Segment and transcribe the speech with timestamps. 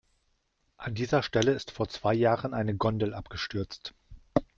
[0.77, 3.93] An dieser Stelle ist vor zwei Jahren eine Gondel abgestürzt.